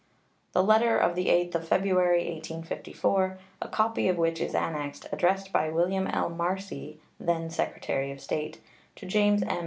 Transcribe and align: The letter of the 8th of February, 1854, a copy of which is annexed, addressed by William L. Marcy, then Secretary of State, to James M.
The 0.53 0.63
letter 0.63 0.97
of 0.97 1.13
the 1.15 1.27
8th 1.27 1.53
of 1.53 1.67
February, 1.67 2.21
1854, 2.23 3.37
a 3.61 3.67
copy 3.67 4.07
of 4.07 4.17
which 4.17 4.41
is 4.41 4.55
annexed, 4.55 5.05
addressed 5.11 5.51
by 5.53 5.69
William 5.69 6.07
L. 6.07 6.27
Marcy, 6.27 6.97
then 7.19 7.51
Secretary 7.51 8.09
of 8.11 8.19
State, 8.19 8.59
to 8.95 9.05
James 9.05 9.43
M. 9.43 9.59